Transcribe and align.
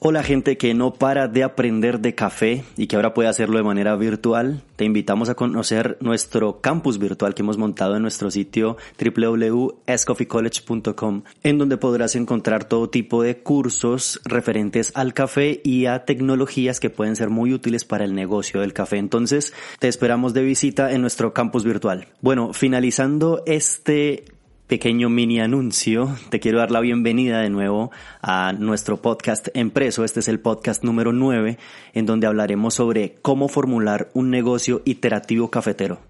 Hola 0.00 0.22
gente 0.22 0.56
que 0.58 0.74
no 0.74 0.94
para 0.94 1.26
de 1.26 1.42
aprender 1.42 1.98
de 1.98 2.14
café 2.14 2.62
y 2.76 2.86
que 2.86 2.94
ahora 2.94 3.14
puede 3.14 3.28
hacerlo 3.28 3.58
de 3.58 3.64
manera 3.64 3.96
virtual. 3.96 4.62
Te 4.76 4.84
invitamos 4.84 5.28
a 5.28 5.34
conocer 5.34 5.96
nuestro 6.00 6.60
campus 6.60 7.00
virtual 7.00 7.34
que 7.34 7.42
hemos 7.42 7.58
montado 7.58 7.96
en 7.96 8.02
nuestro 8.02 8.30
sitio 8.30 8.76
www.escoffeecollege.com 8.96 11.22
en 11.42 11.58
donde 11.58 11.78
podrás 11.78 12.14
encontrar 12.14 12.62
todo 12.62 12.90
tipo 12.90 13.24
de 13.24 13.38
cursos 13.38 14.20
referentes 14.24 14.92
al 14.94 15.14
café 15.14 15.60
y 15.64 15.86
a 15.86 16.04
tecnologías 16.04 16.78
que 16.78 16.90
pueden 16.90 17.16
ser 17.16 17.28
muy 17.28 17.52
útiles 17.52 17.84
para 17.84 18.04
el 18.04 18.14
negocio 18.14 18.60
del 18.60 18.72
café. 18.72 18.98
Entonces 18.98 19.52
te 19.80 19.88
esperamos 19.88 20.32
de 20.32 20.44
visita 20.44 20.92
en 20.92 21.00
nuestro 21.00 21.34
campus 21.34 21.64
virtual. 21.64 22.06
Bueno, 22.20 22.52
finalizando 22.52 23.42
este 23.46 24.26
pequeño 24.68 25.08
mini 25.08 25.40
anuncio, 25.40 26.14
te 26.28 26.40
quiero 26.40 26.58
dar 26.58 26.70
la 26.70 26.80
bienvenida 26.80 27.40
de 27.40 27.48
nuevo 27.48 27.90
a 28.20 28.52
nuestro 28.52 29.00
podcast 29.00 29.48
Empreso. 29.54 30.04
Este 30.04 30.20
es 30.20 30.28
el 30.28 30.40
podcast 30.40 30.84
número 30.84 31.12
9, 31.12 31.58
en 31.94 32.06
donde 32.06 32.26
hablaremos 32.26 32.74
sobre 32.74 33.14
cómo 33.22 33.48
formular 33.48 34.10
un 34.12 34.30
negocio 34.30 34.82
iterativo 34.84 35.50
cafetero. 35.50 36.00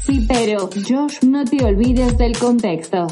Sí, 0.00 0.24
pero 0.26 0.70
Josh, 0.88 1.22
no 1.22 1.44
te 1.44 1.62
olvides 1.62 2.16
del 2.16 2.36
contexto. 2.38 3.06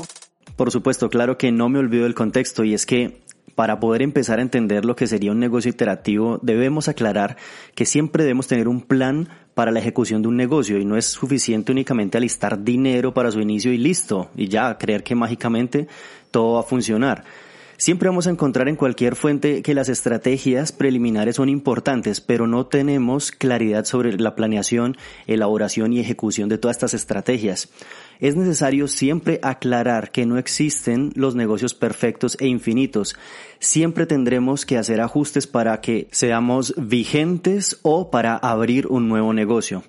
Por 0.57 0.71
supuesto, 0.71 1.11
claro 1.11 1.37
que 1.37 1.53
no 1.53 1.69
me 1.69 1.79
olvido 1.79 2.05
del 2.05 2.15
contexto 2.15 2.65
y 2.65 2.73
es 2.73 2.87
que 2.87 3.21
para 3.57 3.81
poder 3.81 4.03
empezar 4.03 4.39
a 4.39 4.43
entender 4.43 4.85
lo 4.85 4.95
que 4.95 5.09
sería 5.09 5.33
un 5.33 5.41
negocio 5.41 5.71
iterativo, 5.71 6.39
debemos 6.43 6.89
aclarar 6.89 7.37
que 7.75 7.87
siempre 7.87 8.23
debemos 8.23 8.47
tener 8.47 8.69
un 8.69 8.83
plan 8.83 9.29
para 9.55 9.73
la 9.73 9.81
ejecución 9.81 10.21
de 10.21 10.29
un 10.29 10.37
negocio 10.37 10.79
y 10.79 10.85
no 10.85 10.99
es 10.99 11.07
suficiente 11.07 11.73
únicamente 11.73 12.19
alistar 12.19 12.63
dinero 12.63 13.15
para 13.15 13.33
su 13.33 13.41
inicio 13.41 13.73
y 13.73 13.79
listo, 13.79 14.31
y 14.37 14.49
ya 14.49 14.77
creer 14.77 15.03
que 15.03 15.15
mágicamente 15.15 15.89
todo 16.31 16.53
va 16.53 16.61
a 16.61 16.65
funcionar. 16.65 17.25
Siempre 17.79 18.09
vamos 18.09 18.27
a 18.27 18.31
encontrar 18.31 18.69
en 18.69 18.77
cualquier 18.77 19.17
fuente 19.17 19.61
que 19.61 19.75
las 19.75 19.91
estrategias 19.91 20.73
preliminares 20.73 21.37
son 21.37 21.51
importantes, 21.51 22.23
pero 22.23 22.47
no 22.47 22.65
tenemos 22.67 23.33
claridad 23.33 23.85
sobre 23.85 24.17
la 24.17 24.35
planeación, 24.35 24.97
elaboración 25.27 25.93
y 25.93 26.01
ejecución 26.01 26.49
de 26.49 26.57
todas 26.57 26.77
estas 26.79 26.95
estrategias. 26.95 27.69
Es 28.19 28.35
necesario 28.35 28.89
siempre 28.89 29.41
aclarar 29.43 30.11
que 30.11 30.25
no 30.25 30.39
existen 30.39 31.13
los 31.17 31.35
negocios 31.35 31.75
perfectos 31.75 32.39
e 32.41 32.47
infinitos. 32.47 33.15
Siempre 33.59 34.07
tendremos 34.07 34.65
que 34.65 34.79
hacer 34.79 35.03
ajustes 35.03 35.47
para 35.47 35.83
que 35.83 36.09
seamos 36.13 36.73
vigentes 36.79 37.79
o 37.83 38.11
para 38.11 38.37
abrir 38.37 38.87
un 38.87 39.07
nuevo 39.07 39.35
negocio. 39.35 39.83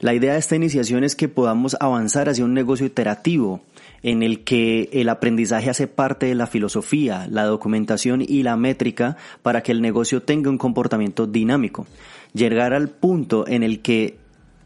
La 0.00 0.12
idea 0.12 0.34
de 0.34 0.38
esta 0.40 0.56
iniciación 0.56 1.04
es 1.04 1.16
que 1.16 1.28
podamos 1.28 1.74
avanzar 1.80 2.28
hacia 2.28 2.44
un 2.44 2.52
negocio 2.52 2.84
iterativo 2.84 3.62
en 4.02 4.22
el 4.22 4.44
que 4.44 4.88
el 4.92 5.08
aprendizaje 5.08 5.70
hace 5.70 5.86
parte 5.86 6.26
de 6.26 6.34
la 6.34 6.46
filosofía, 6.46 7.26
la 7.30 7.44
documentación 7.44 8.22
y 8.26 8.42
la 8.42 8.56
métrica 8.56 9.16
para 9.42 9.62
que 9.62 9.72
el 9.72 9.82
negocio 9.82 10.22
tenga 10.22 10.50
un 10.50 10.58
comportamiento 10.58 11.26
dinámico. 11.26 11.86
Llegar 12.32 12.72
al 12.72 12.88
punto 12.88 13.46
en 13.46 13.62
el 13.62 13.80
que 13.80 14.18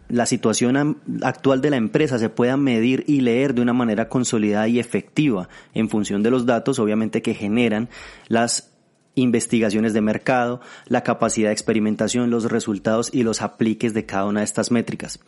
la 0.08 0.26
situación 0.26 0.98
actual 1.22 1.60
de 1.60 1.70
la 1.70 1.76
empresa 1.76 2.18
se 2.18 2.28
pueda 2.28 2.56
medir 2.56 3.04
y 3.06 3.22
leer 3.22 3.54
de 3.54 3.62
una 3.62 3.72
manera 3.72 4.08
consolidada 4.08 4.68
y 4.68 4.78
efectiva 4.78 5.48
en 5.72 5.88
función 5.88 6.22
de 6.22 6.30
los 6.30 6.46
datos, 6.46 6.78
obviamente, 6.78 7.22
que 7.22 7.34
generan 7.34 7.88
las 8.28 8.70
investigaciones 9.14 9.94
de 9.94 10.00
mercado, 10.00 10.60
la 10.86 11.02
capacidad 11.02 11.48
de 11.48 11.52
experimentación, 11.52 12.30
los 12.30 12.50
resultados 12.50 13.10
y 13.12 13.22
los 13.22 13.42
apliques 13.42 13.94
de 13.94 14.06
cada 14.06 14.26
una 14.26 14.40
de 14.40 14.44
estas 14.44 14.70
métricas. 14.70 15.20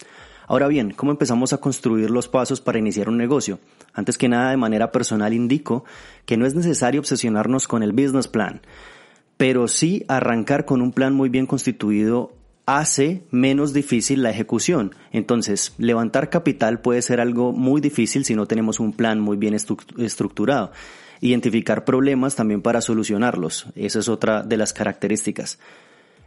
Ahora 0.47 0.69
bien, 0.69 0.93
¿cómo 0.93 1.11
empezamos 1.11 1.53
a 1.53 1.59
construir 1.59 2.11
los 2.11 2.29
pasos 2.29 2.61
para 2.61 2.79
iniciar 2.79 3.09
un 3.09 3.17
negocio? 3.17 3.59
Antes 3.93 4.17
que 4.17 4.29
nada, 4.29 4.51
de 4.51 4.57
manera 4.57 4.93
personal 4.93 5.33
indico 5.33 5.85
que 6.25 6.37
no 6.37 6.47
es 6.47 6.55
necesario 6.55 7.01
obsesionarnos 7.01 7.67
con 7.67 7.83
el 7.83 7.93
business 7.93 8.29
plan, 8.29 8.61
pero 9.37 9.67
sí 9.69 10.05
arrancar 10.09 10.65
con 10.65 10.83
un 10.83 10.93
plan 10.93 11.15
muy 11.15 11.29
bien 11.29 11.47
constituido 11.47 12.33
hace 12.67 13.23
menos 13.31 13.73
difícil 13.73 14.23
la 14.23 14.31
ejecución. 14.31 14.95
Entonces, 15.13 15.73
levantar 15.79 16.31
capital 16.31 16.81
puede 16.81 17.03
ser 17.03 17.21
algo 17.21 17.53
muy 17.53 17.81
difícil 17.81 18.25
si 18.25 18.35
no 18.35 18.47
tenemos 18.47 18.81
un 18.81 18.93
plan 18.93 19.21
muy 19.21 19.37
bien 19.37 19.55
estructurado. 19.55 20.73
Identificar 21.21 21.85
problemas 21.85 22.37
también 22.37 22.63
para 22.63 22.81
solucionarlos. 22.81 23.67
Esa 23.75 24.01
es 24.01 24.09
otra 24.09 24.43
de 24.43 24.57
las 24.57 24.73
características. 24.73 25.59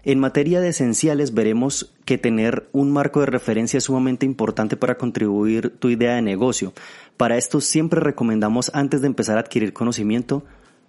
En 0.04 0.18
materia 0.18 0.62
de 0.62 0.70
esenciales 0.70 1.34
veremos 1.34 1.94
que 2.06 2.18
tener 2.18 2.70
un 2.72 2.90
marco 2.90 3.20
de 3.20 3.26
referencia 3.26 3.78
es 3.78 3.84
sumamente 3.84 4.26
importante 4.26 4.78
para 4.78 4.98
contribuir 4.98 5.72
tu 5.78 5.90
idea 5.90 6.16
de 6.16 6.22
negocio. 6.22 6.72
Para 7.18 7.38
esto 7.38 7.60
siempre 7.60 8.00
recomendamos 8.00 8.72
antes 8.74 9.02
de 9.02 9.08
empezar 9.08 9.38
a 9.38 9.42
adquirir 9.42 9.74
conocimiento, 9.74 10.44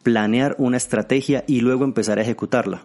planear 0.05 0.55
una 0.59 0.77
estrategia 0.77 1.43
y 1.49 1.61
luego 1.61 1.85
empezar 1.85 2.19
a 2.19 2.23
ejecutarla. 2.23 2.85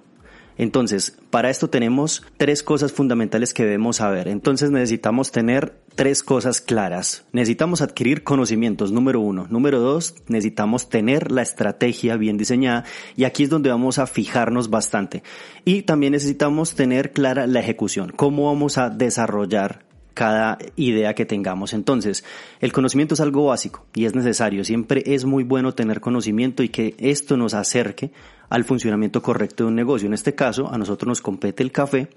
Entonces, 0.58 1.18
para 1.30 1.50
esto 1.50 1.70
tenemos 1.70 2.24
tres 2.38 2.64
cosas 2.64 2.92
fundamentales 2.92 3.54
que 3.54 3.64
debemos 3.64 3.98
saber. 3.98 4.28
Entonces 4.28 4.72
necesitamos 4.72 5.32
tener 5.32 5.78
tres 5.96 6.24
cosas 6.24 6.62
claras. 6.62 7.26
Necesitamos 7.32 7.82
adquirir 7.82 8.24
conocimientos, 8.24 8.92
número 8.92 9.20
uno. 9.20 9.48
Número 9.50 9.80
dos, 9.80 10.16
necesitamos 10.28 10.90
tener 10.90 11.32
la 11.32 11.42
estrategia 11.42 12.18
bien 12.18 12.38
diseñada 12.38 12.86
y 13.16 13.24
aquí 13.24 13.44
es 13.44 13.50
donde 13.50 13.70
vamos 13.70 14.00
a 14.00 14.08
fijarnos 14.08 14.70
bastante. 14.70 15.24
Y 15.64 15.84
también 15.84 16.14
necesitamos 16.14 16.76
tener 16.76 17.12
clara 17.12 17.48
la 17.48 17.60
ejecución, 17.60 18.12
cómo 18.16 18.48
vamos 18.48 18.78
a 18.78 18.90
desarrollar 18.90 19.84
cada 20.16 20.58
idea 20.78 21.14
que 21.14 21.26
tengamos. 21.26 21.74
Entonces, 21.74 22.24
el 22.62 22.74
conocimiento 22.74 23.14
es 23.14 23.20
algo 23.20 23.46
básico 23.46 23.86
y 23.94 24.06
es 24.06 24.16
necesario. 24.16 24.64
Siempre 24.64 25.03
es 25.06 25.26
muy 25.26 25.44
bueno 25.44 25.74
tener 25.74 26.02
conocimiento 26.02 26.64
y 26.64 26.70
que 26.70 26.96
esto 26.98 27.38
nos 27.38 27.53
acerque 27.53 28.12
al 28.50 28.64
funcionamiento 28.64 29.22
correcto 29.22 29.64
de 29.64 29.68
un 29.68 29.75
negocio. 29.75 30.08
En 30.08 30.14
este 30.14 30.34
caso, 30.34 30.72
a 30.72 30.78
nosotros 30.80 31.08
nos 31.08 31.22
compete 31.22 31.62
el 31.62 31.72
café. 31.72 32.08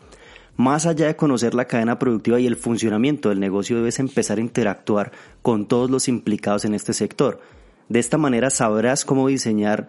Más 0.56 0.86
allá 0.86 1.08
de 1.08 1.16
conocer 1.16 1.54
la 1.54 1.66
cadena 1.66 1.98
productiva 1.98 2.40
y 2.40 2.46
el 2.46 2.56
funcionamiento 2.56 3.28
del 3.28 3.40
negocio, 3.40 3.76
debes 3.76 3.98
empezar 3.98 4.38
a 4.38 4.42
interactuar 4.42 5.12
con 5.42 5.66
todos 5.66 5.90
los 5.90 6.08
implicados 6.08 6.64
en 6.64 6.74
este 6.74 6.92
sector. 6.92 7.40
De 7.88 7.98
esta 7.98 8.16
manera 8.16 8.50
sabrás 8.50 9.04
cómo 9.04 9.28
diseñar 9.28 9.88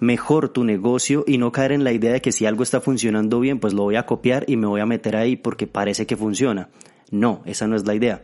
mejor 0.00 0.48
tu 0.48 0.64
negocio 0.64 1.24
y 1.26 1.38
no 1.38 1.52
caer 1.52 1.72
en 1.72 1.84
la 1.84 1.92
idea 1.92 2.12
de 2.12 2.20
que 2.20 2.32
si 2.32 2.46
algo 2.46 2.62
está 2.62 2.80
funcionando 2.80 3.38
bien, 3.38 3.60
pues 3.60 3.74
lo 3.74 3.84
voy 3.84 3.96
a 3.96 4.06
copiar 4.06 4.44
y 4.48 4.56
me 4.56 4.66
voy 4.66 4.80
a 4.80 4.86
meter 4.86 5.16
ahí 5.16 5.36
porque 5.36 5.66
parece 5.66 6.06
que 6.06 6.16
funciona. 6.16 6.68
No, 7.10 7.42
esa 7.44 7.66
no 7.66 7.76
es 7.76 7.86
la 7.86 7.94
idea. 7.94 8.22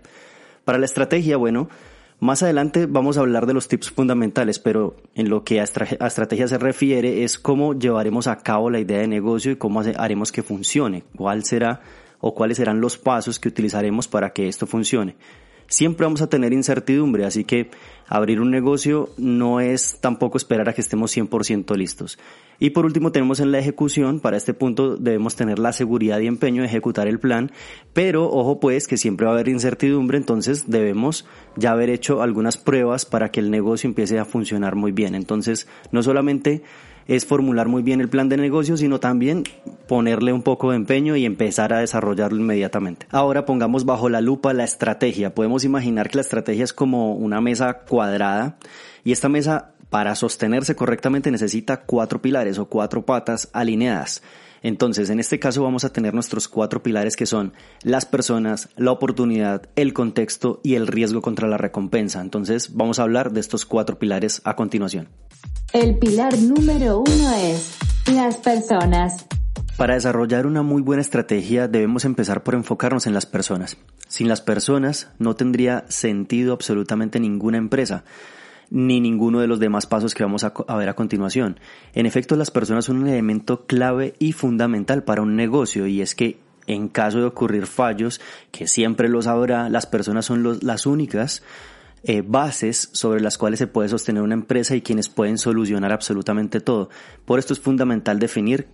Para 0.65 0.79
la 0.79 0.85
estrategia, 0.85 1.37
bueno, 1.37 1.69
más 2.21 2.43
adelante 2.43 2.87
vamos 2.87 3.17
a 3.17 3.21
hablar 3.21 3.47
de 3.47 3.55
los 3.55 3.67
tips 3.67 3.91
fundamentales, 3.91 4.59
pero 4.59 4.95
en 5.15 5.31
lo 5.31 5.43
que 5.43 5.61
a, 5.61 5.65
estrategia 5.65 6.49
se 6.49 6.59
refiere 6.59 7.25
es 7.25 7.39
cómo 7.39 7.73
llevaremos 7.73 8.27
a 8.27 8.37
cabo 8.37 8.69
la 8.69 8.79
idea 8.79 8.99
de 8.99 9.09
negocio 9.09 9.53
y 9.53 9.57
cómo 9.57 9.81
haremos 9.81 10.31
que 10.31 10.43
funcione, 10.43 11.05
cuál 11.17 11.45
será 11.45 11.81
o 12.21 12.35
cuáles 12.35 12.59
serán 12.59 12.81
los 12.83 12.99
pasos 12.99 13.39
que 13.39 13.49
utilizaremos 13.49 14.07
para 14.07 14.35
que 14.35 14.49
esto 14.49 14.67
funcione. 14.67 15.17
Siempre 15.71 16.05
vamos 16.05 16.21
a 16.21 16.29
tener 16.29 16.53
incertidumbre, 16.53 17.25
así 17.25 17.45
que 17.45 17.71
abrir 18.09 18.41
un 18.41 18.51
negocio 18.51 19.09
no 19.17 19.61
es 19.61 19.99
tampoco 20.01 20.37
esperar 20.37 20.69
a 20.69 20.73
que 20.73 20.81
estemos 20.81 21.17
100% 21.17 21.77
listos. 21.77 22.19
Y 22.59 22.71
por 22.71 22.87
último 22.87 23.13
tenemos 23.13 23.39
en 23.39 23.53
la 23.53 23.61
ejecución, 23.61 24.19
para 24.19 24.37
este 24.37 24.53
punto 24.53 24.97
debemos 24.97 25.37
tener 25.37 25.61
la 25.61 25.73
seguridad 25.73 26.19
y 26.19 26.27
empeño 26.27 26.63
de 26.63 26.67
ejecutar 26.67 27.07
el 27.07 27.21
plan, 27.21 27.53
pero 27.93 28.29
ojo 28.29 28.59
pues 28.59 28.89
que 28.89 28.97
siempre 28.97 29.27
va 29.27 29.31
a 29.31 29.35
haber 29.37 29.47
incertidumbre, 29.47 30.19
entonces 30.19 30.69
debemos 30.69 31.25
ya 31.55 31.71
haber 31.71 31.89
hecho 31.89 32.21
algunas 32.21 32.57
pruebas 32.57 33.07
para 33.07 33.31
que 33.31 33.39
el 33.39 33.53
negocio 33.53 33.87
empiece 33.87 34.19
a 34.19 34.25
funcionar 34.25 34.75
muy 34.75 34.91
bien. 34.91 35.15
Entonces 35.15 35.69
no 35.93 36.03
solamente 36.03 36.65
es 37.07 37.27
formular 37.27 37.69
muy 37.69 37.85
bien 37.85 38.01
el 38.01 38.09
plan 38.09 38.29
de 38.29 38.37
negocio, 38.37 38.77
sino 38.77 38.99
también 38.99 39.45
ponerle 39.91 40.33
un 40.33 40.43
poco 40.43 40.71
de 40.71 40.77
empeño 40.77 41.17
y 41.17 41.25
empezar 41.25 41.73
a 41.73 41.81
desarrollarlo 41.81 42.39
inmediatamente. 42.39 43.09
Ahora 43.11 43.45
pongamos 43.45 43.85
bajo 43.85 44.09
la 44.09 44.21
lupa 44.21 44.53
la 44.53 44.63
estrategia. 44.63 45.35
Podemos 45.35 45.65
imaginar 45.65 46.09
que 46.09 46.19
la 46.19 46.23
estrategia 46.23 46.63
es 46.63 46.73
como 46.73 47.17
una 47.17 47.41
mesa 47.41 47.81
cuadrada 47.89 48.57
y 49.03 49.11
esta 49.11 49.29
mesa 49.29 49.73
para 49.89 50.15
sostenerse 50.15 50.77
correctamente 50.77 51.33
necesita 51.33 51.81
cuatro 51.81 52.23
pilares 52.23 52.61
o 52.61 52.67
cuatro 52.67 53.05
patas 53.05 53.49
alineadas. 53.53 54.23
Entonces, 54.63 55.11
en 55.11 55.19
este 55.19 55.41
caso 55.41 55.65
vamos 55.65 55.83
a 55.83 55.93
tener 55.93 56.15
nuestros 56.15 56.47
cuatro 56.47 56.85
pilares 56.85 57.17
que 57.17 57.27
son 57.27 57.53
las 57.83 58.07
personas, 58.07 58.69
la 58.77 58.93
oportunidad, 58.93 59.71
el 59.75 59.93
contexto 59.93 60.61
y 60.63 60.77
el 60.77 60.87
riesgo 60.87 61.21
contra 61.21 61.49
la 61.49 61.59
recompensa. 61.59 62.21
Entonces, 62.21 62.77
vamos 62.77 63.01
a 63.01 63.03
hablar 63.03 63.33
de 63.33 63.41
estos 63.41 63.67
cuatro 63.67 63.99
pilares 63.99 64.41
a 64.45 64.55
continuación. 64.55 65.09
El 65.73 65.99
pilar 65.99 66.39
número 66.39 67.01
uno 67.01 67.35
es 67.35 67.77
las 68.07 68.37
personas. 68.37 69.27
Para 69.81 69.95
desarrollar 69.95 70.47
una 70.47 70.61
muy 70.61 70.83
buena 70.83 71.01
estrategia 71.01 71.67
debemos 71.67 72.05
empezar 72.05 72.43
por 72.43 72.55
enfocarnos 72.55 73.07
en 73.07 73.15
las 73.15 73.25
personas. 73.25 73.79
Sin 74.09 74.29
las 74.29 74.43
personas 74.43 75.09
no 75.19 75.37
tendría 75.37 75.87
sentido 75.89 76.53
absolutamente 76.53 77.19
ninguna 77.19 77.57
empresa 77.57 78.05
ni 78.69 79.01
ninguno 79.01 79.41
de 79.41 79.47
los 79.47 79.59
demás 79.59 79.87
pasos 79.87 80.15
que 80.15 80.23
vamos 80.23 80.45
a, 80.45 80.53
ver 80.77 80.91
a 80.91 80.95
continuación. 80.95 81.59
En 81.95 82.05
efecto, 82.05 82.37
las 82.37 82.51
personas 82.51 82.85
son 82.85 82.99
un 82.99 83.09
elemento 83.09 83.65
clave 83.65 84.13
y 84.19 84.33
fundamental 84.33 85.03
para 85.03 85.23
un 85.23 85.35
negocio 85.35 85.87
y 85.87 86.03
es 86.03 86.15
que 86.15 86.39
en 86.67 86.89
caso 86.89 87.21
de 87.21 87.25
ocurrir 87.25 87.65
fallos, 87.65 88.21
que 88.51 88.67
siempre 88.67 89.09
los 89.09 89.27
habrá, 89.27 89.71
las 89.71 89.87
personas 89.87 90.27
son 90.27 90.59
las 90.61 90.85
únicas 90.85 91.43
eh, 92.03 92.23
bases 92.23 92.91
sobre 92.93 93.23
las 93.23 93.39
cuales 93.39 93.59
se 93.59 93.67
puede 93.67 93.89
sostener 93.89 94.23
una 94.23 94.35
empresa 94.35 94.77
y 94.77 94.83
quienes 94.83 95.09
pueden 95.09 95.39
solucionar 95.39 95.91
absolutamente 95.91 96.61
todo. 96.61 96.91
Por 97.25 97.39
esto 97.39 97.55
es 97.55 97.61
fundamental 97.61 98.19
definir 98.19 98.69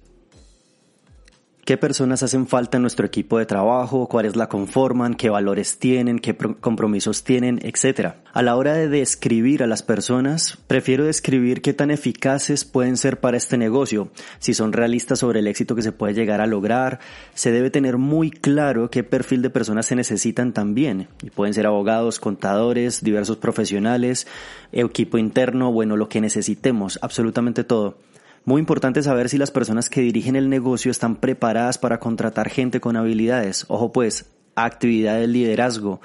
qué 1.66 1.76
personas 1.76 2.22
hacen 2.22 2.46
falta 2.46 2.78
en 2.78 2.82
nuestro 2.82 3.04
equipo 3.04 3.38
de 3.38 3.44
trabajo, 3.44 4.06
cuáles 4.08 4.36
la 4.36 4.48
conforman, 4.48 5.14
qué 5.14 5.30
valores 5.30 5.80
tienen, 5.80 6.20
qué 6.20 6.36
compromisos 6.36 7.24
tienen, 7.24 7.58
etc. 7.64 8.12
A 8.32 8.42
la 8.42 8.54
hora 8.54 8.74
de 8.74 8.88
describir 8.88 9.64
a 9.64 9.66
las 9.66 9.82
personas, 9.82 10.58
prefiero 10.68 11.04
describir 11.04 11.62
qué 11.62 11.74
tan 11.74 11.90
eficaces 11.90 12.64
pueden 12.64 12.96
ser 12.96 13.18
para 13.18 13.36
este 13.36 13.58
negocio, 13.58 14.12
si 14.38 14.54
son 14.54 14.72
realistas 14.72 15.18
sobre 15.18 15.40
el 15.40 15.48
éxito 15.48 15.74
que 15.74 15.82
se 15.82 15.90
puede 15.90 16.14
llegar 16.14 16.40
a 16.40 16.46
lograr, 16.46 17.00
se 17.34 17.50
debe 17.50 17.70
tener 17.70 17.96
muy 17.96 18.30
claro 18.30 18.88
qué 18.88 19.02
perfil 19.02 19.42
de 19.42 19.50
personas 19.50 19.86
se 19.86 19.96
necesitan 19.96 20.52
también, 20.52 21.08
y 21.20 21.30
pueden 21.30 21.52
ser 21.52 21.66
abogados, 21.66 22.20
contadores, 22.20 23.02
diversos 23.02 23.38
profesionales, 23.38 24.28
equipo 24.70 25.18
interno, 25.18 25.72
bueno, 25.72 25.96
lo 25.96 26.08
que 26.08 26.20
necesitemos, 26.20 27.00
absolutamente 27.02 27.64
todo. 27.64 27.96
Muy 28.46 28.60
importante 28.60 29.02
saber 29.02 29.28
si 29.28 29.38
las 29.38 29.50
personas 29.50 29.90
que 29.90 30.02
dirigen 30.02 30.36
el 30.36 30.48
negocio 30.48 30.92
están 30.92 31.16
preparadas 31.16 31.78
para 31.78 31.98
contratar 31.98 32.48
gente 32.48 32.78
con 32.78 32.96
habilidades. 32.96 33.64
Ojo 33.66 33.90
pues, 33.90 34.26
actividad 34.54 35.18
de 35.18 35.26
liderazgo. 35.26 36.00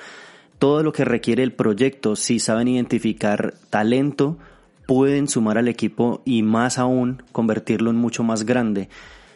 Todo 0.57 0.81
lo 0.81 0.91
que 0.91 1.05
requiere 1.05 1.43
el 1.43 1.53
proyecto, 1.53 2.15
si 2.15 2.39
saben 2.39 2.67
identificar 2.67 3.53
talento, 3.69 4.39
pueden 4.87 5.27
sumar 5.27 5.59
al 5.59 5.67
equipo 5.67 6.23
y 6.25 6.41
más 6.41 6.79
aún 6.79 7.21
convertirlo 7.31 7.91
en 7.91 7.97
mucho 7.97 8.23
más 8.23 8.43
grande. 8.43 8.89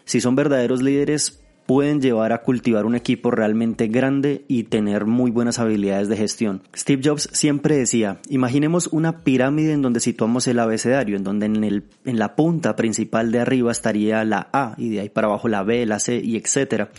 Si 0.06 0.20
son 0.20 0.36
verdaderos 0.36 0.82
líderes, 0.82 1.45
pueden 1.66 2.00
llevar 2.00 2.32
a 2.32 2.42
cultivar 2.42 2.86
un 2.86 2.96
equipo 2.96 3.32
realmente 3.32 3.88
grande 3.88 4.46
y 4.48 4.64
tener 4.64 5.06
muy 5.06 5.32
buenas 5.32 5.60
habilidades 5.60 6.08
de 6.10 6.18
gestión. 6.18 6.62
Steve 6.76 7.02
Jobs 7.04 7.30
siempre 7.32 7.76
decía, 7.76 8.20
imaginemos 8.30 8.88
una 8.88 9.24
pirámide 9.24 9.74
en 9.74 9.82
donde 9.82 10.00
situamos 10.00 10.48
el 10.48 10.60
abecedario, 10.60 11.18
en 11.18 11.24
donde 11.24 11.48
en, 11.48 11.64
el, 11.64 11.84
en 12.06 12.20
la 12.20 12.36
punta 12.36 12.76
principal 12.76 13.32
de 13.32 13.40
arriba 13.40 13.72
estaría 13.72 14.24
la 14.24 14.48
A 14.54 14.76
y 14.78 14.90
de 14.90 15.02
ahí 15.02 15.10
para 15.10 15.28
abajo 15.28 15.48
la 15.48 15.64
B, 15.64 15.86
la 15.86 16.00
C 16.00 16.22
y 16.24 16.38
etcétera. 16.38 16.90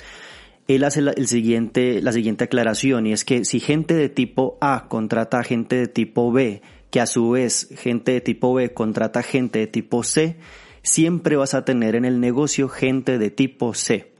Él 0.66 0.82
hace 0.82 1.00
la, 1.00 1.12
el 1.12 1.28
siguiente, 1.28 2.02
la 2.02 2.10
siguiente 2.10 2.44
aclaración 2.44 3.06
y 3.06 3.12
es 3.12 3.24
que 3.24 3.44
si 3.44 3.60
gente 3.60 3.94
de 3.94 4.08
tipo 4.08 4.58
A 4.60 4.86
contrata 4.88 5.38
a 5.38 5.44
gente 5.44 5.76
de 5.76 5.86
tipo 5.86 6.32
B, 6.32 6.60
que 6.90 7.00
a 7.00 7.06
su 7.06 7.30
vez 7.30 7.68
gente 7.76 8.12
de 8.12 8.20
tipo 8.20 8.52
B 8.52 8.72
contrata 8.74 9.22
gente 9.22 9.60
de 9.60 9.66
tipo 9.68 10.02
C, 10.02 10.36
siempre 10.82 11.36
vas 11.36 11.54
a 11.54 11.64
tener 11.64 11.94
en 11.94 12.04
el 12.04 12.18
negocio 12.18 12.68
gente 12.68 13.18
de 13.18 13.30
tipo 13.30 13.74
C 13.74 14.15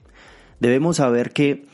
debemos 0.59 0.97
saber 0.97 1.31
que 1.31 1.65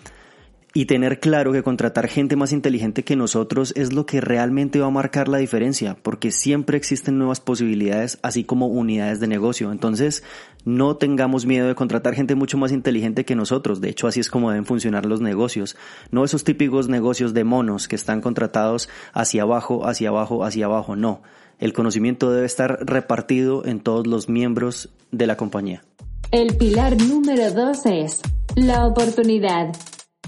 y 0.76 0.86
tener 0.86 1.20
claro 1.20 1.52
que 1.52 1.62
contratar 1.62 2.08
gente 2.08 2.36
más 2.36 2.52
inteligente 2.52 3.04
que 3.04 3.16
nosotros 3.16 3.74
es 3.76 3.94
lo 3.94 4.08
que 4.08 4.22
realmente 4.22 4.80
va 4.80 4.88
a 4.88 4.92
marcar 4.92 5.28
la 5.28 5.38
diferencia, 5.38 5.96
porque 6.02 6.32
siempre 6.32 6.78
existen 6.78 7.20
nuevas 7.20 7.40
posibilidades, 7.40 8.18
así 8.24 8.44
como 8.44 8.66
unidades 8.68 9.20
de 9.20 9.28
negocio. 9.28 9.72
Entonces, 9.72 10.24
no 10.66 10.98
tengamos 10.98 11.46
miedo 11.46 11.68
de 11.68 11.76
contratar 11.76 12.16
gente 12.16 12.34
mucho 12.34 12.58
más 12.58 12.72
inteligente 12.72 13.24
que 13.24 13.36
nosotros. 13.36 13.82
De 13.82 13.90
hecho, 13.90 14.08
así 14.08 14.20
es 14.20 14.32
como 14.32 14.50
deben 14.50 14.66
funcionar 14.66 15.06
los 15.06 15.22
negocios. 15.22 15.76
No 16.10 16.24
esos 16.24 16.44
típicos 16.44 16.90
negocios 16.90 17.36
de 17.36 17.44
monos 17.44 17.88
que 17.88 17.96
están 17.96 18.20
contratados 18.20 18.90
hacia 19.14 19.44
abajo, 19.44 19.86
hacia 19.86 20.10
abajo, 20.10 20.44
hacia 20.44 20.66
abajo. 20.66 20.96
No. 20.96 21.22
El 21.60 21.74
conocimiento 21.74 22.32
debe 22.32 22.48
estar 22.48 22.80
repartido 22.82 23.64
en 23.64 23.80
todos 23.80 24.08
los 24.08 24.28
miembros 24.28 24.90
de 25.12 25.28
la 25.28 25.38
compañía. 25.38 25.84
El 26.32 26.58
pilar 26.58 27.00
número 27.00 27.52
dos 27.52 27.86
es 27.86 28.24
la 28.56 28.86
oportunidad. 28.86 29.74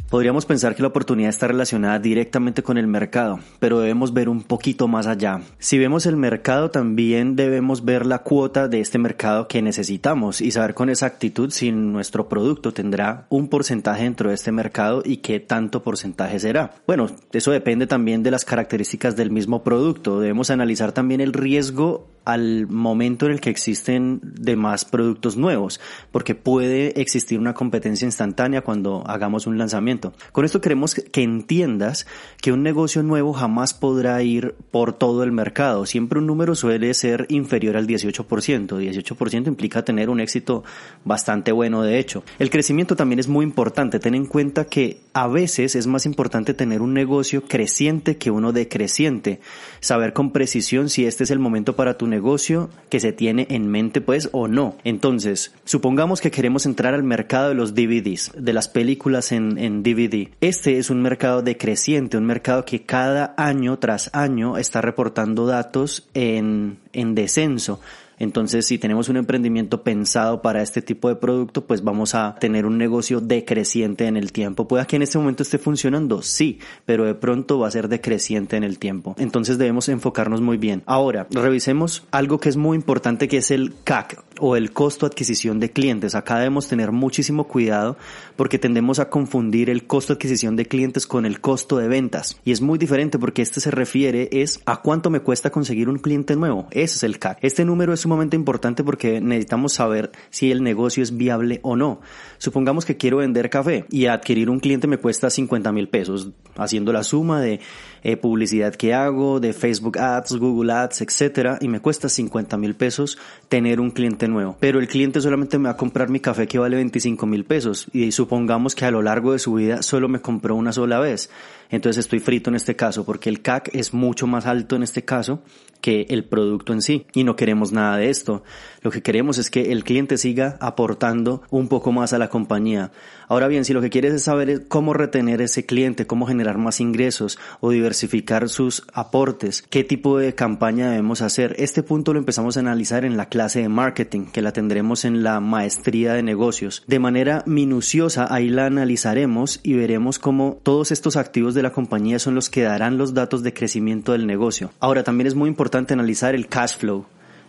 Podríamos 0.10 0.46
pensar 0.46 0.76
que 0.76 0.82
la 0.82 0.90
oportunidad 0.90 1.30
está 1.30 1.48
relacionada 1.48 2.00
directamente 2.00 2.64
con 2.64 2.78
el 2.78 2.88
mercado, 2.88 3.40
pero 3.60 3.80
debemos 3.80 4.14
ver 4.14 4.30
un 4.30 4.44
poquito 4.44 4.88
más 4.88 5.08
allá. 5.08 5.42
Si 5.58 5.78
vemos 5.78 6.06
el 6.06 6.16
mercado, 6.16 6.70
también 6.70 7.36
debemos 7.36 7.84
ver 7.84 8.06
la 8.06 8.20
cuota 8.20 8.68
de 8.68 8.80
este 8.80 8.98
mercado 8.98 9.48
que 9.48 9.62
necesitamos 9.62 10.42
y 10.42 10.52
saber 10.52 10.74
con 10.74 10.90
exactitud 10.90 11.50
si 11.50 11.72
nuestro 11.72 12.30
producto 12.30 12.72
tendrá 12.72 13.26
un 13.30 13.50
porcentaje 13.50 14.04
dentro 14.04 14.30
de 14.30 14.36
este 14.36 14.52
mercado 14.52 15.02
y 15.04 15.18
qué 15.18 15.40
tanto 15.40 15.84
porcentaje 15.84 16.40
será. 16.40 16.76
Bueno, 16.88 17.08
eso 17.32 17.52
depende 17.52 17.88
también 17.88 18.24
de 18.24 18.32
las 18.32 18.46
características 18.46 19.16
del 19.16 19.32
mismo 19.32 19.64
producto. 19.64 20.20
Debemos 20.20 20.50
analizar 20.50 20.92
también 20.92 21.20
el 21.20 21.34
riesgo 21.34 22.15
al 22.26 22.68
momento 22.68 23.28
en 23.28 23.34
el 23.34 23.40
que 23.40 23.50
existen 23.50 24.20
demás 24.24 24.84
productos 24.84 25.38
nuevos, 25.38 25.80
porque 26.12 26.36
puede 26.36 27.00
existir 27.00 27.40
una 27.40 27.54
competencia 27.54 28.06
instantánea 28.06 28.62
cuando 28.62 29.04
hagamos 29.08 29.48
un 29.48 29.58
lanzamiento. 29.58 30.14
Con 30.32 30.44
esto 30.44 30.60
queremos 30.60 30.96
que 30.96 31.24
entiendas 31.24 32.08
que 32.42 32.52
un 32.52 32.64
negocio 32.64 33.04
nuevo 33.04 33.34
jamás 33.34 33.74
podrá 33.74 34.22
ir 34.24 34.56
por 34.72 34.94
todo 34.94 35.24
el 35.24 35.32
mercado. 35.32 35.86
Siempre 35.86 36.20
un 36.20 36.26
número 36.26 36.56
suele 36.56 36.94
ser 36.94 37.28
inferior 37.30 37.78
al 37.78 37.88
18%. 37.88 38.26
18% 38.26 39.48
implica 39.48 39.86
tener 39.86 40.10
un 40.10 40.20
éxito 40.20 40.64
bastante 41.04 41.52
bueno, 41.52 41.84
de 41.84 42.00
hecho. 42.00 42.24
El 42.40 42.50
crecimiento 42.50 42.96
también 42.96 43.20
es 43.20 43.28
muy 43.28 43.46
importante. 43.46 44.00
Ten 44.00 44.16
en 44.16 44.26
cuenta 44.26 44.66
que 44.66 45.02
a 45.14 45.28
veces 45.28 45.76
es 45.76 45.88
más 45.88 46.06
importante 46.06 46.54
tener 46.54 46.82
un 46.82 46.94
negocio 46.94 47.44
creciente 47.44 48.18
que 48.18 48.32
uno 48.32 48.52
decreciente. 48.52 49.40
Saber 49.80 50.14
con 50.14 50.32
precisión 50.32 50.90
si 50.90 51.06
este 51.06 51.24
es 51.24 51.32
el 51.32 51.40
momento 51.40 51.76
para 51.76 51.98
tu 51.98 52.08
negocio 52.08 52.15
negocio 52.16 52.70
que 52.90 53.00
se 53.00 53.12
tiene 53.12 53.46
en 53.50 53.68
mente, 53.68 54.00
pues, 54.00 54.30
o 54.32 54.48
no. 54.48 54.76
Entonces, 54.84 55.54
supongamos 55.66 56.22
que 56.22 56.32
queremos 56.32 56.66
entrar 56.66 56.94
al 56.94 57.04
mercado 57.04 57.50
de 57.50 57.56
los 57.56 57.76
DVDs, 57.76 58.32
de 58.38 58.54
las 58.54 58.70
películas 58.70 59.32
en, 59.32 59.58
en 59.58 59.84
DVD. 59.84 60.30
Este 60.40 60.78
es 60.78 60.90
un 60.90 61.02
mercado 61.02 61.42
decreciente, 61.42 62.18
un 62.18 62.26
mercado 62.26 62.64
que 62.64 62.84
cada 62.84 63.34
año 63.38 63.78
tras 63.80 64.10
año 64.14 64.58
está 64.58 64.82
reportando 64.82 65.46
datos 65.46 66.08
en, 66.14 66.78
en 66.94 67.16
descenso. 67.16 67.80
Entonces, 68.20 68.66
si 68.66 68.78
tenemos 68.78 69.10
un 69.10 69.18
emprendimiento 69.18 69.84
pensado 69.84 70.42
para 70.42 70.62
este 70.62 70.82
tipo 70.82 71.10
de 71.10 71.16
producto, 71.16 71.66
pues 71.66 71.84
vamos 71.84 72.16
a 72.16 72.36
tener 72.40 72.66
un 72.66 72.78
negocio 72.78 73.22
decreciente 73.22 74.08
en 74.08 74.18
el 74.18 74.32
tiempo. 74.32 74.68
Puede 74.68 74.86
que 74.86 74.96
en 74.96 75.02
este 75.02 75.18
momento 75.18 75.44
esté 75.44 75.58
funcionando, 75.58 76.22
sí, 76.22 76.60
pero 76.86 77.06
de 77.06 77.16
pronto 77.16 77.60
va 77.60 77.68
a 77.68 77.72
ser 77.72 77.88
decreciente 77.88 78.58
en 78.58 78.64
el 78.64 78.80
tiempo. 78.80 79.16
Entonces 79.18 79.58
debemos 79.58 79.90
enfocarnos 79.90 80.42
muy 80.42 80.58
bien. 80.58 80.84
Ahora, 80.86 81.28
revisemos 81.30 82.06
algo 82.12 82.40
que 82.40 82.50
es 82.50 82.58
muy 82.58 82.76
importante 82.76 83.28
que 83.28 83.38
es 83.38 83.52
el 83.52 83.74
CAC 83.84 84.25
o 84.40 84.56
el 84.56 84.72
costo 84.72 85.06
de 85.06 85.12
adquisición 85.12 85.60
de 85.60 85.72
clientes. 85.72 86.16
Acá 86.16 86.38
debemos 86.38 86.68
tener 86.68 86.92
muchísimo 86.92 87.46
cuidado 87.48 87.98
porque 88.36 88.60
tendemos 88.60 89.00
a 89.00 89.10
confundir 89.10 89.70
el 89.70 89.88
costo 89.88 90.14
de 90.14 90.18
adquisición 90.18 90.56
de 90.56 90.66
clientes 90.66 91.08
con 91.08 91.26
el 91.26 91.42
costo 91.42 91.78
de 91.78 91.88
ventas. 91.88 92.40
Y 92.44 92.52
es 92.52 92.62
muy 92.62 92.78
diferente 92.78 93.20
porque 93.20 93.42
este 93.42 93.62
se 93.62 93.72
refiere 93.72 94.30
es 94.32 94.62
a 94.66 94.82
cuánto 94.82 95.10
me 95.10 95.20
cuesta 95.20 95.50
conseguir 95.50 95.90
un 95.90 96.00
cliente 96.00 96.36
nuevo. 96.36 96.68
Ese 96.72 96.98
es 96.98 97.04
el 97.04 97.20
CAC. 97.20 97.40
Este 97.42 97.66
número 97.66 97.94
es 97.94 98.02
sumamente 98.02 98.36
importante 98.36 98.84
porque 98.84 99.22
necesitamos 99.22 99.74
saber 99.74 100.12
si 100.30 100.52
el 100.52 100.64
negocio 100.64 101.04
es 101.04 101.16
viable 101.16 101.60
o 101.64 101.76
no. 101.76 102.02
Supongamos 102.38 102.86
que 102.86 102.98
quiero 102.98 103.18
vender 103.18 103.50
café 103.50 103.86
y 103.90 104.06
adquirir 104.06 104.50
un 104.50 104.60
cliente 104.60 104.88
me 104.88 104.98
cuesta 104.98 105.30
50 105.30 105.72
mil 105.72 105.90
pesos 105.90 106.32
haciendo 106.58 106.94
la 106.94 107.04
suma 107.04 107.42
de 107.42 107.60
eh, 108.08 108.18
publicidad 108.18 108.76
que 108.76 108.94
hago, 108.94 109.40
de 109.40 109.52
Facebook 109.52 109.98
Ads, 109.98 110.38
Google 110.38 110.72
Ads, 110.72 111.02
etcétera, 111.02 111.58
y 111.60 111.68
me 111.68 111.80
cuesta 111.80 112.08
50 112.08 112.56
mil 112.56 112.76
pesos 112.76 113.18
tener 113.50 113.80
un 113.80 113.90
cliente 113.90 114.28
nuevo. 114.28 114.58
Pero 114.60 114.78
el 114.78 114.88
cliente 114.88 115.22
solamente 115.22 115.58
me 115.58 115.70
va 115.70 115.72
a 115.72 115.78
comprar 115.78 116.10
mi 116.10 116.20
café 116.20 116.46
que 116.46 116.60
vale 116.60 116.76
25 116.76 117.26
mil 117.26 117.46
pesos 117.46 117.88
y 117.94 118.12
supongamos 118.12 118.76
que 118.76 118.86
a 118.86 118.92
lo 118.92 119.02
largo 119.02 119.32
de 119.32 119.40
su 119.40 119.56
vida 119.56 119.82
solo 119.82 120.08
me 120.08 120.22
compró 120.22 120.54
una 120.54 120.72
sola 120.72 121.00
vez. 121.00 121.32
Entonces 121.72 122.06
estoy 122.06 122.20
frito 122.20 122.52
en 122.52 122.58
este 122.58 122.76
caso 122.76 123.06
porque 123.06 123.28
el 123.28 123.42
CAC 123.42 123.72
es 123.74 123.92
mucho 123.92 124.28
más 124.28 124.46
alto 124.46 124.76
en 124.76 124.84
este 124.84 125.04
caso 125.04 125.42
que 125.86 126.08
el 126.10 126.24
producto 126.24 126.74
en 126.74 126.82
sí 126.82 127.06
y 127.14 127.24
no 127.24 127.36
queremos 127.36 127.72
nada 127.72 127.98
de 127.98 128.10
esto. 128.10 128.42
Lo 128.82 128.90
que 128.90 129.04
queremos 129.04 129.38
es 129.38 129.52
que 129.52 129.72
el 129.72 129.84
cliente 129.84 130.18
siga 130.18 130.58
aportando 130.60 131.44
un 131.52 131.68
poco 131.68 131.92
más 131.92 132.12
a 132.12 132.18
la 132.18 132.28
compañía. 132.28 132.92
Ahora 133.28 133.48
bien, 133.48 133.66
si 133.66 133.74
lo 133.74 133.82
que 133.82 133.92
quieres 133.92 134.14
es 134.14 134.24
saber 134.24 134.68
cómo 134.68 134.94
retener 134.94 135.42
ese 135.42 135.66
cliente, 135.68 136.08
cómo 136.08 136.26
generar 136.26 136.58
más 136.58 136.80
ingresos 136.80 137.38
o 137.60 137.70
diversificar 137.70 138.50
sus 138.50 138.84
aportes, 138.94 139.64
qué 139.70 139.84
tipo 139.84 140.18
de 140.18 140.34
campaña 140.34 140.90
debemos 140.90 141.22
hacer, 141.22 141.56
este 141.60 141.84
punto 141.84 142.14
lo 142.14 142.20
empezamos 142.20 142.58
a 142.58 142.62
analizar 142.62 143.06
en 143.06 143.16
la 143.16 143.30
clase 143.30 143.62
de 143.62 143.70
marketing 143.70 144.26
que 144.26 144.42
la 144.42 144.54
tendremos 144.54 145.06
en 145.06 145.22
la 145.22 145.40
maestría 145.40 146.14
de 146.14 146.24
negocios. 146.24 146.84
De 146.88 146.98
manera 146.98 147.44
minuciosa 147.46 148.28
ahí 148.34 148.50
la 148.50 148.66
analizaremos 148.66 149.60
y 149.62 149.74
veremos 149.74 150.18
cómo 150.18 150.60
todos 150.64 150.92
estos 150.92 151.16
activos 151.16 151.54
de 151.54 151.62
la 151.62 151.72
compañía 151.72 152.18
son 152.18 152.34
los 152.34 152.50
que 152.50 152.64
darán 152.64 152.98
los 152.98 153.14
datos 153.14 153.44
de 153.44 153.54
crecimiento 153.54 154.14
del 154.14 154.26
negocio. 154.26 154.72
Ahora 154.80 155.04
también 155.04 155.28
es 155.28 155.36
muy 155.36 155.48
importante 155.48 155.75
analizar 155.78 156.36
el 156.36 156.48
cash 156.48 156.78
flow 156.78 157.06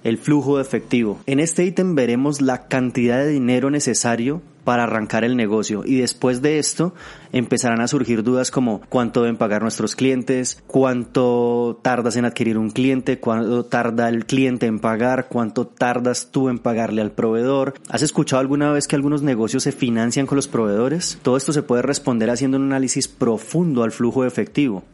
el 0.06 0.18
flujo 0.18 0.56
de 0.56 0.62
efectivo. 0.62 1.18
En 1.26 1.40
este 1.40 1.64
ítem 1.64 1.96
veremos 1.96 2.40
la 2.40 2.68
cantidad 2.68 3.18
de 3.18 3.28
dinero 3.28 3.70
necesario 3.70 4.40
para 4.62 4.84
arrancar 4.84 5.24
el 5.24 5.36
negocio 5.36 5.82
y 5.84 5.96
después 5.96 6.42
de 6.42 6.60
esto 6.60 6.94
empezarán 7.32 7.80
a 7.80 7.88
surgir 7.88 8.22
dudas 8.22 8.52
como 8.52 8.82
cuánto 8.88 9.22
deben 9.22 9.36
pagar 9.36 9.62
nuestros 9.62 9.96
clientes, 9.96 10.62
cuánto 10.68 11.80
tardas 11.82 12.16
en 12.16 12.24
adquirir 12.24 12.56
un 12.56 12.70
cliente, 12.70 13.18
cuánto 13.18 13.64
tarda 13.64 14.08
el 14.08 14.26
cliente 14.26 14.66
en 14.66 14.78
pagar, 14.78 15.26
cuánto 15.28 15.66
tardas 15.66 16.28
tú 16.30 16.48
en 16.48 16.60
pagarle 16.60 17.02
al 17.02 17.10
proveedor. 17.10 17.74
¿Has 17.88 18.02
escuchado 18.02 18.38
alguna 18.38 18.70
vez 18.70 18.86
que 18.86 18.94
algunos 18.94 19.22
negocios 19.22 19.64
se 19.64 19.72
financian 19.72 20.26
con 20.26 20.36
los 20.36 20.46
proveedores? 20.46 21.18
Todo 21.22 21.36
esto 21.36 21.52
se 21.52 21.62
puede 21.62 21.82
responder 21.82 22.30
haciendo 22.30 22.58
un 22.58 22.64
análisis 22.64 23.08
profundo 23.08 23.82
al 23.82 23.90
flujo 23.90 24.22
de 24.22 24.28
efectivo 24.28 24.84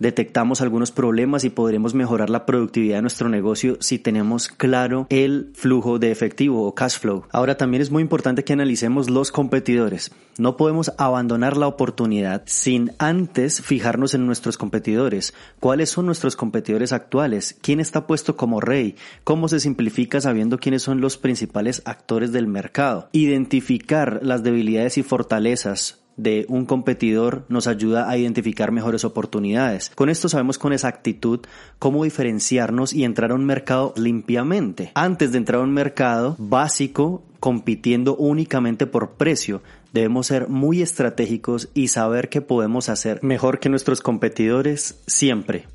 detectamos 0.00 0.60
algunos 0.60 0.90
problemas 0.90 1.44
y 1.44 1.50
podremos 1.50 1.94
mejorar 1.94 2.30
la 2.30 2.46
productividad 2.46 2.96
de 2.96 3.02
nuestro 3.02 3.28
negocio 3.28 3.76
si 3.80 4.00
tenemos 4.00 4.48
claro 4.48 5.06
el 5.10 5.52
flujo 5.54 6.00
de 6.00 6.10
efectivo 6.10 6.66
o 6.66 6.74
cash 6.74 6.98
flow. 6.98 7.24
Ahora 7.30 7.56
también 7.56 7.82
es 7.82 7.92
muy 7.92 8.02
importante 8.02 8.42
que 8.42 8.54
analicemos 8.54 9.08
los 9.08 9.30
competidores. 9.30 10.10
No 10.38 10.56
podemos 10.56 10.92
abandonar 10.96 11.56
la 11.56 11.66
oportunidad 11.66 12.42
sin 12.46 12.92
antes 12.98 13.60
fijarnos 13.60 14.14
en 14.14 14.26
nuestros 14.26 14.56
competidores. 14.56 15.34
¿Cuáles 15.60 15.90
son 15.90 16.06
nuestros 16.06 16.34
competidores 16.34 16.92
actuales? 16.92 17.56
¿Quién 17.60 17.78
está 17.78 18.06
puesto 18.06 18.36
como 18.36 18.60
rey? 18.60 18.96
¿Cómo 19.22 19.48
se 19.48 19.60
simplifica 19.60 20.20
sabiendo 20.20 20.58
quiénes 20.58 20.82
son 20.82 21.02
los 21.02 21.18
principales 21.18 21.82
actores 21.84 22.32
del 22.32 22.46
mercado? 22.46 23.10
Identificar 23.12 24.20
las 24.22 24.42
debilidades 24.42 24.96
y 24.96 25.02
fortalezas 25.02 25.99
de 26.16 26.46
un 26.48 26.66
competidor 26.66 27.44
nos 27.48 27.66
ayuda 27.66 28.10
a 28.10 28.16
identificar 28.16 28.72
mejores 28.72 29.04
oportunidades. 29.04 29.90
Con 29.94 30.08
esto 30.08 30.28
sabemos 30.28 30.58
con 30.58 30.72
exactitud 30.72 31.40
cómo 31.78 32.04
diferenciarnos 32.04 32.92
y 32.92 33.04
entrar 33.04 33.30
a 33.30 33.34
un 33.34 33.44
mercado 33.44 33.94
limpiamente. 33.96 34.92
Antes 34.94 35.32
de 35.32 35.38
entrar 35.38 35.60
a 35.60 35.64
un 35.64 35.72
mercado 35.72 36.36
básico, 36.38 37.22
compitiendo 37.40 38.16
únicamente 38.16 38.86
por 38.86 39.12
precio, 39.12 39.62
debemos 39.92 40.26
ser 40.26 40.48
muy 40.48 40.82
estratégicos 40.82 41.70
y 41.74 41.88
saber 41.88 42.28
que 42.28 42.42
podemos 42.42 42.88
hacer 42.88 43.22
mejor 43.22 43.58
que 43.58 43.68
nuestros 43.68 44.00
competidores 44.00 45.00
siempre. 45.06 45.66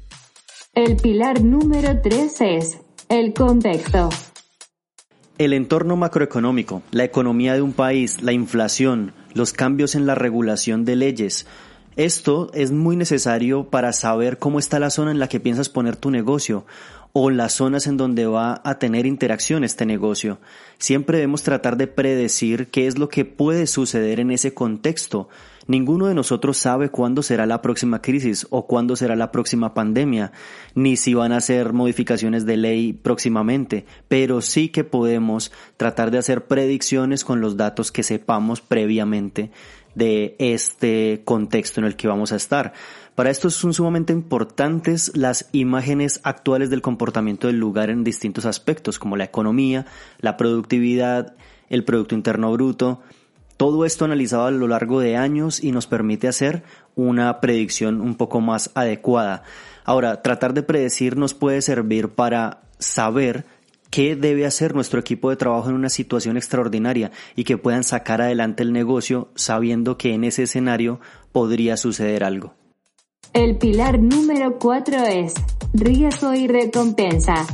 El 0.74 0.98
pilar 0.98 1.42
número 1.42 2.01
3 2.01 2.42
es 2.42 2.77
el 3.10 3.34
contexto. 3.34 4.10
El 5.38 5.51
entorno 5.51 5.98
macroeconómico, 5.98 6.82
la 6.92 7.04
economía 7.04 7.56
de 7.56 7.62
un 7.62 7.74
país, 7.74 8.22
la 8.22 8.32
inflación, 8.32 9.12
los 9.34 9.51
cambios 9.51 9.94
en 9.94 10.06
la 10.06 10.15
regulación 10.15 10.86
de 10.86 10.96
leyes. 10.96 11.46
Esto 11.98 12.50
es 12.54 12.72
muy 12.72 12.96
necesario 12.96 13.65
para 13.65 13.92
saber 13.92 14.38
cómo 14.38 14.60
está 14.60 14.80
la 14.80 14.89
zona 14.89 15.12
en 15.12 15.20
la 15.20 15.27
que 15.27 15.42
piensas 15.42 15.68
poner 15.68 15.98
tu 15.98 16.10
negocio 16.10 16.65
o 17.12 17.32
las 17.32 17.51
zonas 17.51 17.86
en 17.86 17.98
donde 17.98 18.25
va 18.25 18.62
a 18.63 18.80
tener 18.80 19.06
interacción 19.06 19.65
este 19.65 19.86
negocio. 19.86 20.38
Siempre 20.77 21.18
debemos 21.18 21.44
tratar 21.44 21.75
de 21.75 21.88
predecir 21.88 22.68
qué 22.68 22.88
es 22.88 22.98
lo 22.98 23.10
que 23.10 23.25
puede 23.25 23.68
suceder 23.68 24.22
en 24.22 24.32
ese 24.32 24.54
contexto. 24.54 25.27
Ninguno 25.68 26.06
de 26.06 26.14
nosotros 26.14 26.58
sabe 26.58 26.90
cuándo 26.90 27.24
será 27.24 27.48
la 27.48 27.62
próxima 27.62 28.02
crisis 28.02 28.46
o 28.52 28.68
cuándo 28.68 28.96
será 28.96 29.16
la 29.16 29.32
próxima 29.32 29.74
pandemia, 29.74 30.32
ni 30.76 30.96
si 30.96 31.16
van 31.16 31.32
a 31.32 31.38
hacer 31.38 31.74
modificaciones 31.74 32.46
de 32.46 32.58
ley 32.58 32.94
próximamente, 32.94 33.86
pero 34.08 34.42
sí 34.42 34.70
que 34.70 34.84
podemos 34.84 35.52
tratar 35.78 36.12
de 36.12 36.20
hacer 36.20 36.46
predicciones 36.46 37.24
con 37.24 37.42
los 37.42 37.58
datos 37.58 37.92
que 37.92 38.04
sepamos 38.04 38.62
previamente 38.62 39.50
de 39.96 40.36
este 40.40 41.22
contexto 41.26 41.80
en 41.80 41.88
el 41.88 41.96
que 41.96 42.08
vamos 42.08 42.32
a 42.32 42.36
estar. 42.36 42.74
Para 43.16 43.32
esto 43.32 43.50
son 43.50 43.74
sumamente 43.74 44.14
importantes 44.14 45.16
las 45.16 45.50
imágenes 45.54 46.20
actuales 46.24 46.70
del 46.70 46.82
comportamiento 46.82 47.48
del 47.48 47.58
lugar 47.58 47.90
en 47.90 48.04
distintos 48.04 48.46
aspectos, 48.46 49.00
como 49.00 49.18
la 49.18 49.24
economía, 49.24 49.86
la 50.20 50.38
productividad, 50.38 51.36
el 51.70 51.86
Producto 51.86 52.14
Interno 52.14 52.52
Bruto. 52.52 53.02
Todo 53.58 53.86
esto 53.86 54.06
analizado 54.06 54.46
a 54.46 54.52
lo 54.52 54.68
largo 54.68 55.00
de 55.00 55.16
años 55.16 55.64
y 55.64 55.72
nos 55.72 55.88
permite 55.88 56.28
hacer 56.28 56.64
una 56.96 57.40
predicción 57.40 58.02
un 58.02 58.16
poco 58.16 58.42
más 58.42 58.72
adecuada. 58.76 59.44
Ahora, 59.86 60.22
tratar 60.22 60.54
de 60.54 60.64
predecir 60.64 61.16
nos 61.16 61.34
puede 61.34 61.62
servir 61.62 62.10
para 62.10 62.62
saber 62.80 63.46
qué 63.90 64.18
debe 64.18 64.46
hacer 64.46 64.76
nuestro 64.76 65.00
equipo 65.00 65.30
de 65.30 65.38
trabajo 65.38 65.70
en 65.70 65.76
una 65.76 65.90
situación 65.90 66.36
extraordinaria 66.36 67.12
y 67.36 67.46
que 67.46 67.58
puedan 67.58 67.86
sacar 67.86 68.22
adelante 68.22 68.62
el 68.62 68.74
negocio 68.74 69.30
sabiendo 69.36 69.98
que 69.98 70.14
en 70.14 70.26
ese 70.26 70.44
escenario 70.44 71.00
podría 71.32 71.78
suceder 71.78 72.26
algo. 72.26 72.56
El 73.32 73.58
pilar 73.58 74.00
número 74.00 74.60
4 74.60 74.98
es 75.06 75.34
riesgo 75.74 76.34
y 76.34 76.48
recompensa. 76.48 77.46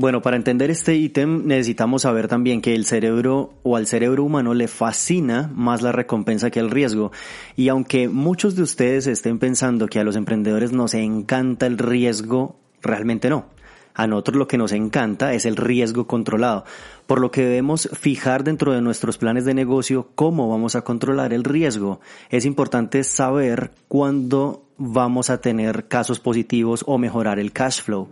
Bueno, 0.00 0.22
para 0.22 0.38
entender 0.38 0.70
este 0.70 0.96
ítem 0.96 1.46
necesitamos 1.46 2.02
saber 2.02 2.26
también 2.26 2.62
que 2.62 2.74
el 2.74 2.86
cerebro 2.86 3.52
o 3.62 3.76
al 3.76 3.86
cerebro 3.86 4.24
humano 4.24 4.54
le 4.54 4.66
fascina 4.66 5.52
más 5.54 5.82
la 5.82 5.92
recompensa 5.92 6.50
que 6.50 6.58
el 6.58 6.70
riesgo. 6.70 7.12
Y 7.54 7.68
aunque 7.68 8.08
muchos 8.08 8.56
de 8.56 8.62
ustedes 8.62 9.06
estén 9.06 9.38
pensando 9.38 9.88
que 9.88 10.00
a 10.00 10.02
los 10.02 10.16
emprendedores 10.16 10.72
nos 10.72 10.94
encanta 10.94 11.66
el 11.66 11.76
riesgo, 11.76 12.56
realmente 12.80 13.28
no. 13.28 13.48
A 13.92 14.06
nosotros 14.06 14.38
lo 14.38 14.48
que 14.48 14.56
nos 14.56 14.72
encanta 14.72 15.34
es 15.34 15.44
el 15.44 15.56
riesgo 15.56 16.06
controlado, 16.06 16.64
por 17.06 17.20
lo 17.20 17.30
que 17.30 17.42
debemos 17.42 17.90
fijar 17.92 18.42
dentro 18.42 18.72
de 18.72 18.80
nuestros 18.80 19.18
planes 19.18 19.44
de 19.44 19.52
negocio 19.52 20.08
cómo 20.14 20.48
vamos 20.48 20.76
a 20.76 20.80
controlar 20.80 21.34
el 21.34 21.44
riesgo. 21.44 22.00
Es 22.30 22.46
importante 22.46 23.04
saber 23.04 23.72
cuándo 23.86 24.64
vamos 24.78 25.28
a 25.28 25.42
tener 25.42 25.88
casos 25.88 26.20
positivos 26.20 26.84
o 26.86 26.96
mejorar 26.96 27.38
el 27.38 27.52
cash 27.52 27.82
flow. 27.82 28.08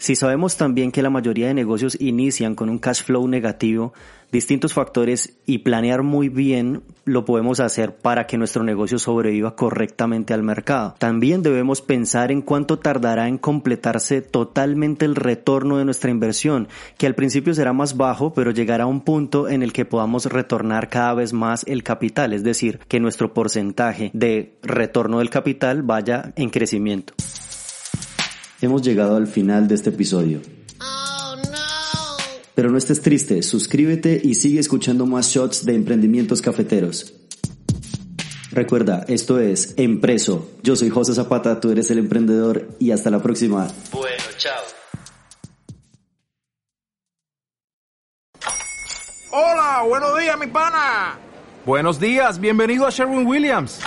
Si 0.00 0.16
sabemos 0.16 0.56
también 0.56 0.92
que 0.92 1.02
la 1.02 1.10
mayoría 1.10 1.48
de 1.48 1.52
negocios 1.52 1.94
inician 2.00 2.54
con 2.54 2.70
un 2.70 2.78
cash 2.78 3.02
flow 3.02 3.28
negativo, 3.28 3.92
distintos 4.32 4.72
factores 4.72 5.36
y 5.44 5.58
planear 5.58 6.02
muy 6.02 6.30
bien 6.30 6.82
lo 7.04 7.26
podemos 7.26 7.60
hacer 7.60 7.96
para 7.96 8.26
que 8.26 8.38
nuestro 8.38 8.64
negocio 8.64 8.98
sobreviva 8.98 9.56
correctamente 9.56 10.32
al 10.32 10.42
mercado. 10.42 10.94
También 10.96 11.42
debemos 11.42 11.82
pensar 11.82 12.32
en 12.32 12.40
cuánto 12.40 12.78
tardará 12.78 13.28
en 13.28 13.36
completarse 13.36 14.22
totalmente 14.22 15.04
el 15.04 15.16
retorno 15.16 15.76
de 15.76 15.84
nuestra 15.84 16.10
inversión, 16.10 16.68
que 16.96 17.06
al 17.06 17.14
principio 17.14 17.52
será 17.52 17.74
más 17.74 17.98
bajo, 17.98 18.32
pero 18.32 18.52
llegará 18.52 18.84
a 18.84 18.86
un 18.86 19.02
punto 19.02 19.50
en 19.50 19.62
el 19.62 19.74
que 19.74 19.84
podamos 19.84 20.24
retornar 20.24 20.88
cada 20.88 21.12
vez 21.12 21.34
más 21.34 21.62
el 21.68 21.82
capital, 21.82 22.32
es 22.32 22.42
decir, 22.42 22.80
que 22.88 23.00
nuestro 23.00 23.34
porcentaje 23.34 24.10
de 24.14 24.54
retorno 24.62 25.18
del 25.18 25.28
capital 25.28 25.82
vaya 25.82 26.32
en 26.36 26.48
crecimiento. 26.48 27.12
Hemos 28.62 28.82
llegado 28.82 29.16
al 29.16 29.26
final 29.26 29.68
de 29.68 29.74
este 29.74 29.90
episodio. 29.90 30.42
Pero 32.54 32.70
no 32.70 32.76
estés 32.76 33.00
triste, 33.00 33.42
suscríbete 33.42 34.20
y 34.22 34.34
sigue 34.34 34.60
escuchando 34.60 35.06
más 35.06 35.28
shots 35.28 35.64
de 35.64 35.74
emprendimientos 35.74 36.42
cafeteros. 36.42 37.14
Recuerda, 38.52 39.06
esto 39.08 39.38
es 39.38 39.74
Empreso. 39.78 40.50
Yo 40.62 40.76
soy 40.76 40.90
José 40.90 41.14
Zapata, 41.14 41.58
tú 41.60 41.70
eres 41.70 41.90
el 41.90 41.98
emprendedor 41.98 42.68
y 42.78 42.90
hasta 42.90 43.08
la 43.08 43.22
próxima. 43.22 43.68
Bueno, 43.92 44.24
chao. 44.36 44.62
Hola, 49.30 49.84
buenos 49.88 50.18
días, 50.18 50.38
mi 50.38 50.48
pana. 50.48 51.18
Buenos 51.64 51.98
días, 51.98 52.38
bienvenido 52.38 52.86
a 52.86 52.90
Sherwin 52.90 53.26
Williams. 53.26 53.80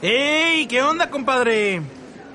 ¡Ey! 0.00 0.66
¿Qué 0.68 0.80
onda, 0.80 1.10
compadre? 1.10 1.82